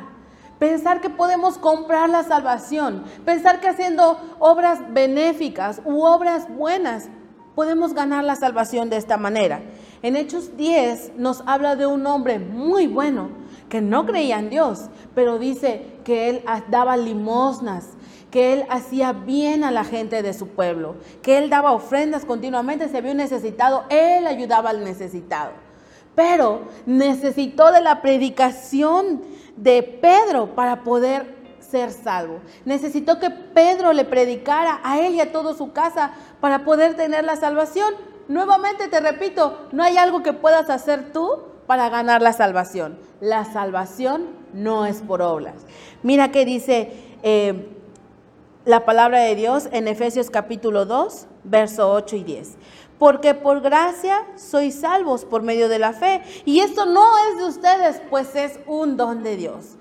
Pensar 0.58 1.02
que 1.02 1.12
podemos 1.12 1.60
comprar 1.60 2.10
la 2.10 2.24
salvación, 2.24 3.04
pensar 3.24 3.60
que 3.60 3.68
haciendo 3.68 4.20
obras 4.40 4.80
benéficas 4.92 5.82
u 5.86 6.04
obras 6.04 6.48
buenas 6.56 7.10
podemos 7.54 7.94
ganar 7.94 8.24
la 8.24 8.36
salvación 8.36 8.90
de 8.90 8.98
esta 8.98 9.18
manera. 9.18 9.62
En 10.02 10.16
Hechos 10.16 10.58
10 10.58 11.14
nos 11.18 11.44
habla 11.46 11.76
de 11.76 11.86
un 11.86 12.08
hombre 12.08 12.40
muy 12.40 12.88
bueno 12.88 13.41
que 13.72 13.80
no 13.80 14.06
creía 14.06 14.38
en 14.38 14.50
Dios, 14.50 14.90
pero 15.16 15.40
dice 15.40 15.86
que 16.04 16.28
él 16.28 16.44
daba 16.68 16.98
limosnas, 16.98 17.88
que 18.30 18.52
él 18.52 18.66
hacía 18.70 19.14
bien 19.14 19.64
a 19.64 19.72
la 19.72 19.86
gente 19.86 20.22
de 20.22 20.34
su 20.34 20.50
pueblo, 20.50 20.96
que 21.22 21.38
él 21.38 21.50
daba 21.50 21.72
ofrendas 21.72 22.26
continuamente, 22.26 22.90
se 22.90 23.00
vio 23.00 23.16
necesitado, 23.16 23.86
él 23.88 24.28
ayudaba 24.28 24.72
al 24.72 24.84
necesitado. 24.84 25.54
Pero 26.16 26.64
necesitó 26.86 27.72
de 27.72 27.80
la 27.80 28.02
predicación 28.02 29.22
de 29.56 29.84
Pedro 29.84 30.54
para 30.54 30.84
poder 30.84 31.34
ser 31.62 31.92
salvo. 31.92 32.42
Necesitó 32.66 33.20
que 33.20 33.30
Pedro 33.30 33.94
le 33.94 34.04
predicara 34.04 34.82
a 34.84 35.00
él 35.00 35.16
y 35.16 35.22
a 35.22 35.32
toda 35.32 35.54
su 35.54 35.72
casa 35.72 36.12
para 36.42 36.66
poder 36.66 36.98
tener 36.98 37.24
la 37.24 37.38
salvación. 37.38 37.94
Nuevamente 38.28 38.90
te 38.90 39.00
repito, 39.00 39.70
no 39.72 39.82
hay 39.82 39.96
algo 39.96 40.24
que 40.24 40.34
puedas 40.34 40.70
hacer 40.70 41.14
tú 41.14 41.51
para 41.72 41.88
ganar 41.88 42.22
la 42.22 42.34
salvación. 42.34 43.00
La 43.22 43.46
salvación 43.46 44.28
no 44.52 44.86
es 44.86 45.02
por 45.02 45.22
obras. 45.22 45.56
Mira 46.04 46.30
que 46.30 46.44
dice 46.44 46.92
eh, 47.24 47.70
la 48.66 48.84
palabra 48.84 49.22
de 49.22 49.36
Dios 49.36 49.70
en 49.72 49.88
Efesios 49.88 50.30
capítulo 50.30 50.86
2, 50.86 51.28
verso 51.46 51.94
8 51.94 52.18
y 52.18 52.24
10. 52.26 52.58
Porque 53.00 53.36
por 53.36 53.62
gracia 53.62 54.28
sois 54.36 54.82
salvos 54.82 55.24
por 55.24 55.44
medio 55.44 55.70
de 55.70 55.80
la 55.80 55.94
fe. 55.94 56.22
Y 56.44 56.60
esto 56.60 56.86
no 56.86 57.08
es 57.30 57.38
de 57.38 57.46
ustedes, 57.46 58.02
pues 58.10 58.36
es 58.36 58.60
un 58.68 58.98
don 58.98 59.24
de 59.24 59.38
Dios. 59.38 59.78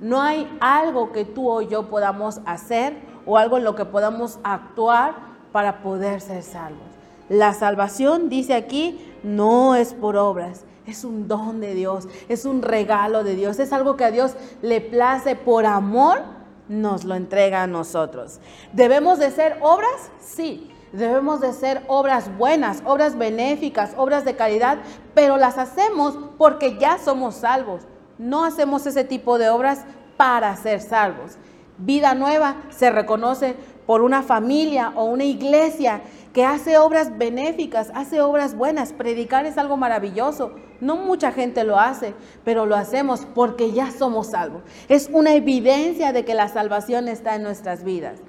No 0.00 0.22
hay 0.22 0.50
algo 0.58 1.12
que 1.12 1.26
tú 1.26 1.50
o 1.50 1.60
yo 1.60 1.90
podamos 1.90 2.40
hacer 2.46 2.96
o 3.26 3.36
algo 3.36 3.58
en 3.58 3.64
lo 3.64 3.74
que 3.74 3.84
podamos 3.84 4.38
actuar 4.42 5.16
para 5.52 5.82
poder 5.82 6.22
ser 6.22 6.42
salvos. 6.42 6.80
La 7.28 7.52
salvación, 7.52 8.30
dice 8.30 8.54
aquí, 8.54 9.11
no 9.22 9.74
es 9.74 9.94
por 9.94 10.16
obras, 10.16 10.64
es 10.86 11.04
un 11.04 11.28
don 11.28 11.60
de 11.60 11.74
Dios, 11.74 12.08
es 12.28 12.44
un 12.44 12.62
regalo 12.62 13.24
de 13.24 13.36
Dios, 13.36 13.58
es 13.58 13.72
algo 13.72 13.96
que 13.96 14.04
a 14.04 14.10
Dios 14.10 14.34
le 14.62 14.80
place 14.80 15.36
por 15.36 15.66
amor, 15.66 16.22
nos 16.68 17.04
lo 17.04 17.14
entrega 17.14 17.62
a 17.62 17.66
nosotros. 17.66 18.40
¿Debemos 18.72 19.18
de 19.18 19.30
ser 19.30 19.58
obras? 19.60 20.10
Sí. 20.20 20.68
Debemos 20.92 21.40
de 21.40 21.54
ser 21.54 21.82
obras 21.88 22.36
buenas, 22.36 22.82
obras 22.84 23.16
benéficas, 23.16 23.94
obras 23.96 24.26
de 24.26 24.36
caridad, 24.36 24.78
pero 25.14 25.38
las 25.38 25.56
hacemos 25.56 26.18
porque 26.36 26.76
ya 26.78 26.98
somos 26.98 27.36
salvos. 27.36 27.82
No 28.18 28.44
hacemos 28.44 28.84
ese 28.84 29.02
tipo 29.02 29.38
de 29.38 29.48
obras 29.48 29.86
para 30.18 30.54
ser 30.56 30.82
salvos. 30.82 31.38
Vida 31.78 32.14
nueva 32.14 32.56
se 32.68 32.90
reconoce 32.90 33.56
por 33.86 34.02
una 34.02 34.22
familia 34.22 34.92
o 34.94 35.04
una 35.04 35.24
iglesia 35.24 36.02
que 36.32 36.44
hace 36.44 36.78
obras 36.78 37.18
benéficas, 37.18 37.90
hace 37.94 38.20
obras 38.20 38.56
buenas. 38.56 38.92
Predicar 38.92 39.46
es 39.46 39.58
algo 39.58 39.76
maravilloso. 39.76 40.52
No 40.80 40.96
mucha 40.96 41.32
gente 41.32 41.64
lo 41.64 41.78
hace, 41.78 42.14
pero 42.44 42.66
lo 42.66 42.74
hacemos 42.74 43.26
porque 43.34 43.72
ya 43.72 43.90
somos 43.90 44.28
salvos. 44.28 44.62
Es 44.88 45.10
una 45.12 45.34
evidencia 45.34 46.12
de 46.12 46.24
que 46.24 46.34
la 46.34 46.48
salvación 46.48 47.08
está 47.08 47.36
en 47.36 47.42
nuestras 47.42 47.84
vidas. 47.84 48.20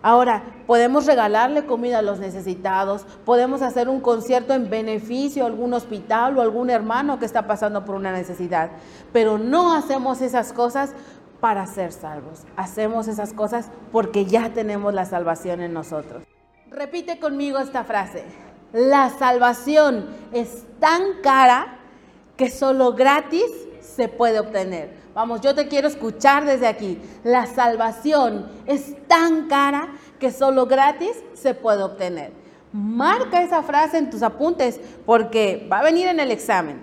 Ahora, 0.00 0.44
podemos 0.68 1.06
regalarle 1.06 1.66
comida 1.66 1.98
a 1.98 2.02
los 2.02 2.20
necesitados, 2.20 3.04
podemos 3.24 3.62
hacer 3.62 3.88
un 3.88 4.00
concierto 4.00 4.54
en 4.54 4.70
beneficio 4.70 5.42
a 5.42 5.48
algún 5.48 5.74
hospital 5.74 6.38
o 6.38 6.40
algún 6.40 6.70
hermano 6.70 7.18
que 7.18 7.24
está 7.24 7.48
pasando 7.48 7.84
por 7.84 7.96
una 7.96 8.12
necesidad, 8.12 8.70
pero 9.12 9.38
no 9.38 9.74
hacemos 9.74 10.20
esas 10.20 10.52
cosas 10.52 10.92
para 11.40 11.66
ser 11.66 11.90
salvos. 11.92 12.44
Hacemos 12.56 13.08
esas 13.08 13.32
cosas 13.32 13.70
porque 13.90 14.24
ya 14.24 14.50
tenemos 14.50 14.94
la 14.94 15.04
salvación 15.04 15.60
en 15.62 15.72
nosotros. 15.72 16.22
Repite 16.70 17.18
conmigo 17.18 17.58
esta 17.58 17.82
frase. 17.82 18.24
La 18.72 19.08
salvación 19.10 20.06
es 20.32 20.64
tan 20.78 21.22
cara 21.22 21.78
que 22.36 22.50
solo 22.50 22.92
gratis 22.92 23.46
se 23.80 24.08
puede 24.08 24.38
obtener. 24.38 24.90
Vamos, 25.14 25.40
yo 25.40 25.54
te 25.54 25.66
quiero 25.66 25.88
escuchar 25.88 26.44
desde 26.44 26.66
aquí. 26.66 27.00
La 27.24 27.46
salvación 27.46 28.46
es 28.66 28.94
tan 29.08 29.48
cara 29.48 29.88
que 30.20 30.30
solo 30.30 30.66
gratis 30.66 31.12
se 31.32 31.54
puede 31.54 31.82
obtener. 31.82 32.32
Marca 32.72 33.42
esa 33.42 33.62
frase 33.62 33.96
en 33.96 34.10
tus 34.10 34.22
apuntes 34.22 34.78
porque 35.06 35.66
va 35.72 35.78
a 35.78 35.82
venir 35.82 36.06
en 36.06 36.20
el 36.20 36.30
examen. 36.30 36.82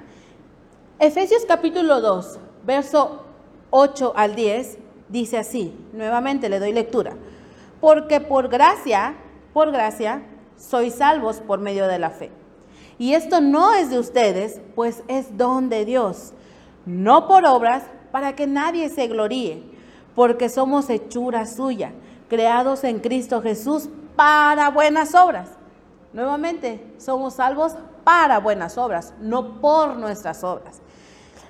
Efesios 0.97 1.45
capítulo 1.47 2.01
2, 2.01 2.39
verso 2.65 3.23
8 3.69 4.13
al 4.15 4.35
10, 4.35 4.79
dice 5.09 5.37
así, 5.37 5.77
nuevamente 5.93 6.49
le 6.49 6.59
doy 6.59 6.73
lectura. 6.73 7.13
Porque 7.79 8.19
por 8.19 8.49
gracia, 8.49 9.15
por 9.55 9.71
gracia, 9.71 10.21
sois 10.57 10.95
salvos 10.95 11.37
por 11.37 11.59
medio 11.59 11.87
de 11.87 11.97
la 11.97 12.09
fe. 12.09 12.29
Y 12.97 13.13
esto 13.13 13.39
no 13.39 13.73
es 13.73 13.89
de 13.89 13.99
ustedes, 13.99 14.59
pues 14.75 15.01
es 15.07 15.37
don 15.37 15.69
de 15.69 15.85
Dios, 15.85 16.33
no 16.85 17.25
por 17.25 17.45
obras, 17.45 17.83
para 18.11 18.35
que 18.35 18.47
nadie 18.47 18.89
se 18.89 19.07
gloríe, 19.07 19.63
porque 20.13 20.49
somos 20.49 20.89
hechura 20.89 21.45
suya, 21.45 21.93
creados 22.27 22.83
en 22.83 22.99
Cristo 22.99 23.41
Jesús 23.41 23.87
para 24.17 24.71
buenas 24.71 25.15
obras. 25.15 25.51
Nuevamente, 26.11 26.85
somos 26.97 27.35
salvos 27.35 27.77
para 28.03 28.39
buenas 28.39 28.77
obras, 28.77 29.13
no 29.21 29.61
por 29.61 29.95
nuestras 29.95 30.43
obras, 30.43 30.81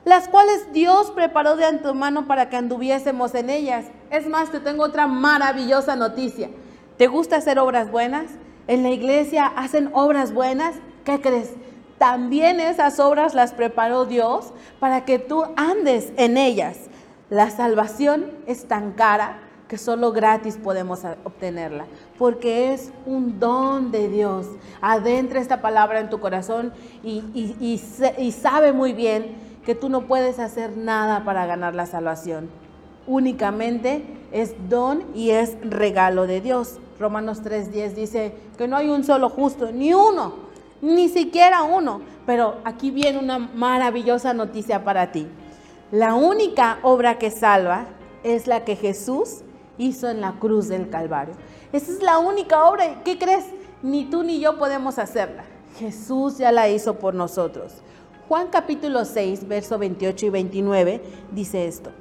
las 0.04 0.28
cuales 0.28 0.72
Dios 0.74 1.10
preparó 1.10 1.56
de 1.56 1.66
antemano 1.66 2.28
para 2.28 2.50
que 2.50 2.58
anduviésemos 2.58 3.34
en 3.34 3.50
ellas. 3.50 3.86
Es 4.12 4.28
más, 4.28 4.52
te 4.52 4.60
tengo 4.60 4.84
otra 4.84 5.08
maravillosa 5.08 5.96
noticia. 5.96 6.52
¿Te 6.98 7.08
gusta 7.08 7.36
hacer 7.36 7.60
obras 7.60 7.92
buenas? 7.92 8.26
En 8.68 8.84
la 8.84 8.90
iglesia 8.90 9.46
hacen 9.46 9.90
obras 9.94 10.34
buenas. 10.34 10.76
¿Qué 11.04 11.20
crees? 11.20 11.52
También 11.98 12.62
esas 12.62 13.00
obras 13.00 13.34
las 13.34 13.54
preparó 13.54 14.06
Dios 14.06 14.54
para 14.80 15.04
que 15.04 15.20
tú 15.20 15.44
andes 15.58 16.14
en 16.16 16.38
ellas. 16.38 16.78
La 17.30 17.50
salvación 17.50 18.32
es 18.48 18.68
tan 18.68 18.94
cara 18.94 19.40
que 19.68 19.78
solo 19.78 20.12
gratis 20.12 20.58
podemos 20.58 21.04
obtenerla, 21.24 21.86
porque 22.18 22.74
es 22.74 22.92
un 23.06 23.40
don 23.40 23.92
de 23.92 24.08
Dios. 24.08 24.48
Adentra 24.80 25.42
esta 25.42 25.62
palabra 25.62 26.00
en 26.00 26.10
tu 26.10 26.20
corazón 26.20 26.72
y, 27.04 27.24
y 27.34 28.32
sabe 28.32 28.72
muy 28.72 28.94
bien 28.94 29.36
que 29.66 29.76
tú 29.76 29.90
no 29.90 30.02
puedes 30.02 30.40
hacer 30.40 30.78
nada 30.78 31.26
para 31.26 31.46
ganar 31.46 31.76
la 31.76 31.88
salvación. 31.88 32.50
Únicamente 33.08 34.06
es 34.32 34.56
don 34.70 35.04
y 35.14 35.32
es 35.32 35.58
regalo 35.62 36.28
de 36.28 36.42
Dios. 36.42 36.80
Romanos 37.00 37.42
3:10 37.44 37.94
dice 37.94 38.34
que 38.58 38.68
no 38.68 38.78
hay 38.78 38.90
un 38.90 39.04
solo 39.04 39.30
justo, 39.30 39.72
ni 39.72 39.94
uno 39.94 40.46
ni 40.82 41.10
siquiera 41.10 41.64
uno. 41.64 42.02
Pero 42.26 42.56
aquí 42.64 42.92
viene 42.92 43.20
una 43.20 43.38
maravillosa 43.38 44.34
noticia 44.34 44.84
para 44.84 45.12
ti. 45.12 45.28
La 45.92 46.16
única 46.16 46.80
obra 46.84 47.18
que 47.18 47.32
salva 47.32 47.86
es 48.24 48.48
la 48.48 48.64
que 48.64 48.76
Jesús 48.76 49.42
hizo 49.78 50.10
en 50.10 50.22
la 50.22 50.34
cruz 50.40 50.68
del 50.68 50.90
Calvario. 50.90 51.36
Esa 51.72 51.92
es 51.92 52.02
la 52.02 52.18
única 52.18 52.66
obra. 52.66 53.04
¿Qué 53.04 53.18
crees? 53.18 53.46
Ni 53.84 54.06
tú 54.06 54.24
ni 54.24 54.40
yo 54.40 54.58
podemos 54.58 54.98
hacerla. 54.98 55.44
Jesús 55.78 56.38
ya 56.38 56.52
la 56.52 56.70
hizo 56.70 56.96
por 56.96 57.14
nosotros. 57.14 57.74
Juan 58.28 58.48
capítulo 58.48 59.06
6, 59.06 59.48
verso 59.48 59.78
28 59.78 60.26
y 60.26 60.30
29 60.30 61.02
dice 61.32 61.68
esto. 61.68 61.92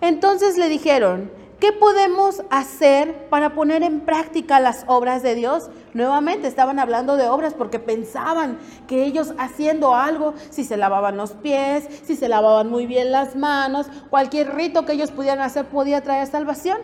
Entonces 0.00 0.56
le 0.56 0.68
dijeron, 0.68 1.30
¿Qué 1.60 1.72
podemos 1.74 2.42
hacer 2.48 3.28
para 3.28 3.54
poner 3.54 3.82
en 3.82 4.00
práctica 4.00 4.60
las 4.60 4.84
obras 4.86 5.22
de 5.22 5.34
Dios? 5.34 5.68
Nuevamente 5.92 6.48
estaban 6.48 6.78
hablando 6.78 7.18
de 7.18 7.28
obras 7.28 7.52
porque 7.52 7.78
pensaban 7.78 8.58
que 8.88 9.04
ellos 9.04 9.34
haciendo 9.36 9.94
algo, 9.94 10.32
si 10.48 10.64
se 10.64 10.78
lavaban 10.78 11.18
los 11.18 11.32
pies, 11.32 11.86
si 12.02 12.16
se 12.16 12.30
lavaban 12.30 12.70
muy 12.70 12.86
bien 12.86 13.12
las 13.12 13.36
manos, 13.36 13.88
cualquier 14.08 14.54
rito 14.54 14.86
que 14.86 14.94
ellos 14.94 15.10
pudieran 15.10 15.40
hacer 15.40 15.66
podía 15.66 16.00
traer 16.00 16.26
salvación. 16.28 16.78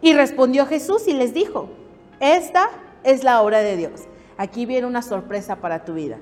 Y 0.00 0.14
respondió 0.14 0.66
Jesús 0.66 1.08
y 1.08 1.12
les 1.14 1.34
dijo, 1.34 1.68
esta 2.20 2.70
es 3.02 3.24
la 3.24 3.42
obra 3.42 3.62
de 3.62 3.76
Dios. 3.76 4.02
Aquí 4.38 4.64
viene 4.64 4.86
una 4.86 5.02
sorpresa 5.02 5.56
para 5.56 5.84
tu 5.84 5.94
vida, 5.94 6.18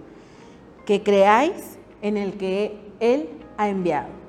que 0.86 1.02
creáis 1.02 1.76
en 2.00 2.16
el 2.16 2.38
que 2.38 2.74
Él 3.00 3.28
ha 3.58 3.68
enviado. 3.68 4.22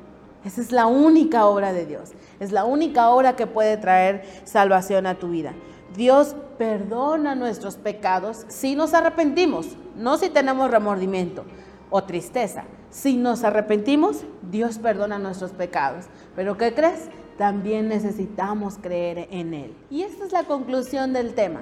Esa 0.45 0.61
es 0.61 0.71
la 0.71 0.87
única 0.87 1.45
obra 1.45 1.71
de 1.73 1.85
Dios. 1.85 2.11
Es 2.39 2.51
la 2.51 2.65
única 2.65 3.09
obra 3.09 3.35
que 3.35 3.47
puede 3.47 3.77
traer 3.77 4.23
salvación 4.43 5.05
a 5.05 5.15
tu 5.15 5.29
vida. 5.29 5.53
Dios 5.95 6.35
perdona 6.57 7.35
nuestros 7.35 7.75
pecados 7.75 8.45
si 8.47 8.75
nos 8.75 8.93
arrepentimos, 8.93 9.77
no 9.95 10.17
si 10.17 10.29
tenemos 10.29 10.71
remordimiento 10.71 11.45
o 11.89 12.03
tristeza. 12.03 12.65
Si 12.89 13.15
nos 13.15 13.43
arrepentimos, 13.43 14.23
Dios 14.49 14.77
perdona 14.77 15.17
nuestros 15.17 15.51
pecados. 15.51 16.05
Pero 16.35 16.57
¿qué 16.57 16.73
crees? 16.73 17.09
También 17.37 17.87
necesitamos 17.87 18.77
creer 18.79 19.27
en 19.31 19.53
Él. 19.53 19.75
Y 19.89 20.03
esta 20.03 20.25
es 20.25 20.31
la 20.31 20.43
conclusión 20.43 21.13
del 21.13 21.33
tema. 21.33 21.61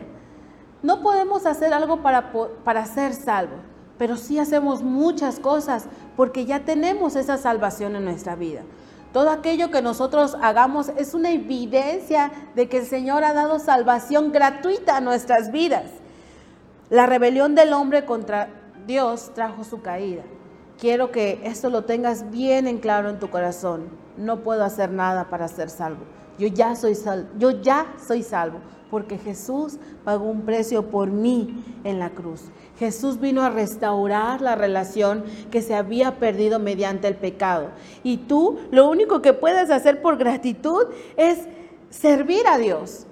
No 0.84 1.02
podemos 1.02 1.46
hacer 1.46 1.74
algo 1.74 2.02
para, 2.02 2.32
para 2.64 2.86
ser 2.86 3.14
salvos, 3.14 3.60
pero 4.02 4.18
sí 4.18 4.40
hacemos 4.40 4.82
muchas 4.82 5.40
cosas 5.40 5.86
porque 6.18 6.48
ya 6.48 6.62
tenemos 6.62 7.16
esa 7.16 7.38
salvación 7.38 7.96
en 7.96 8.06
nuestra 8.06 8.36
vida. 8.36 8.64
Todo 9.14 9.30
aquello 9.30 9.70
que 9.70 9.84
nosotros 9.84 10.36
hagamos 10.42 10.90
es 10.98 11.14
una 11.14 11.30
evidencia 11.30 12.32
de 12.56 12.68
que 12.68 12.80
el 12.80 12.88
Señor 12.88 13.24
ha 13.24 13.34
dado 13.34 13.60
salvación 13.60 14.32
gratuita 14.32 14.98
a 14.98 15.02
nuestras 15.02 15.52
vidas. 15.52 15.86
La 16.90 17.06
rebelión 17.06 17.54
del 17.54 17.74
hombre 17.74 18.04
contra 18.04 18.50
Dios 18.88 19.34
trajo 19.36 19.64
su 19.64 19.84
caída. 19.84 20.24
Quiero 20.80 21.12
que 21.12 21.40
esto 21.44 21.70
lo 21.70 21.84
tengas 21.84 22.32
bien 22.32 22.66
en 22.66 22.80
claro 22.80 23.08
en 23.08 23.20
tu 23.20 23.30
corazón. 23.30 23.88
No 24.18 24.40
puedo 24.40 24.64
hacer 24.64 24.90
nada 24.90 25.30
para 25.30 25.48
ser 25.48 25.70
salvo. 25.70 26.06
Yo 26.40 26.48
ya 26.48 26.76
soy 26.76 26.96
salvo, 26.96 27.30
yo 27.38 27.52
ya 27.52 27.86
soy 28.04 28.24
salvo 28.24 28.62
porque 28.92 29.18
Jesús 29.18 29.78
pagó 30.04 30.26
un 30.26 30.42
precio 30.42 30.92
por 30.92 31.10
mí 31.10 31.64
en 31.86 31.98
la 31.98 32.10
cruz. 32.10 32.42
Jesús 32.78 33.22
vino 33.22 33.42
a 33.42 33.50
restaurar 33.50 34.42
la 34.42 34.56
relación 34.56 35.24
que 35.50 35.62
se 35.62 35.74
había 35.74 36.20
perdido 36.20 36.60
mediante 36.60 37.08
el 37.08 37.16
pecado. 37.16 37.70
Y 38.04 38.18
tú 38.18 38.60
lo 38.70 38.90
único 38.90 39.22
que 39.22 39.32
puedes 39.32 39.72
hacer 39.72 40.02
por 40.02 40.18
gratitud 40.18 40.88
es 41.16 41.40
servir 41.90 42.46
a 42.48 42.58
Dios, 42.58 43.08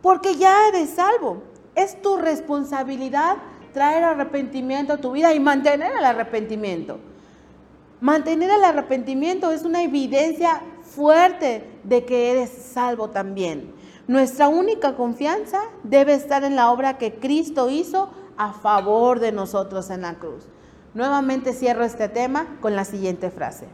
porque 0.00 0.36
ya 0.36 0.68
eres 0.68 0.90
salvo. 0.90 1.42
Es 1.74 2.00
tu 2.00 2.16
responsabilidad 2.16 3.36
traer 3.74 4.04
arrepentimiento 4.04 4.94
a 4.94 4.96
tu 4.96 5.12
vida 5.12 5.34
y 5.34 5.40
mantener 5.40 5.92
el 5.92 6.04
arrepentimiento. 6.04 6.98
Mantener 8.00 8.50
el 8.50 8.64
arrepentimiento 8.64 9.50
es 9.50 9.62
una 9.62 9.82
evidencia 9.82 10.62
fuerte 10.82 11.64
de 11.84 12.04
que 12.04 12.30
eres 12.30 12.50
salvo 12.50 13.10
también. 13.10 13.76
Nuestra 14.08 14.48
única 14.48 14.96
confianza 14.96 15.60
debe 15.82 16.14
estar 16.14 16.42
en 16.42 16.56
la 16.56 16.70
obra 16.70 16.96
que 16.96 17.16
Cristo 17.16 17.68
hizo 17.68 18.08
a 18.38 18.54
favor 18.54 19.20
de 19.20 19.32
nosotros 19.32 19.90
en 19.90 20.00
la 20.00 20.14
cruz. 20.14 20.48
Nuevamente 20.94 21.52
cierro 21.52 21.84
este 21.84 22.08
tema 22.08 22.56
con 22.62 22.74
la 22.74 22.86
siguiente 22.86 23.30
frase. 23.30 23.66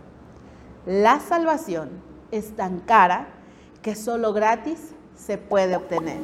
La 0.87 1.21
salvación 1.21 1.89
es 2.33 2.57
tan 2.57 2.81
cara 2.81 3.29
que 3.81 3.95
solo 3.95 4.33
gratis 4.33 4.81
se 5.15 5.39
puede 5.39 5.77
obtener. 5.77 6.19